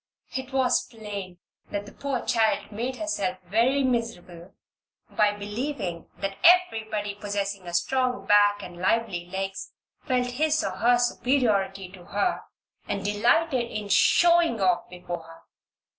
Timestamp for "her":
10.71-10.97, 12.05-12.41, 15.21-15.43